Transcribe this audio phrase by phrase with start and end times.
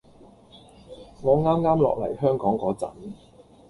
[1.21, 2.91] 我啱啱落嚟香港嗰陣